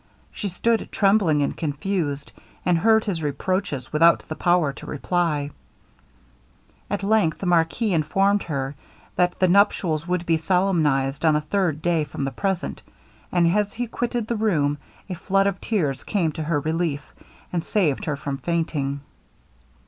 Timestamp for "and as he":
13.31-13.85